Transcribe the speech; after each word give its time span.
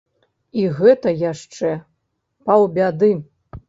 І 0.61 0.63
гэта 0.79 1.13
яшчэ 1.31 1.69
паўбяды. 2.49 3.17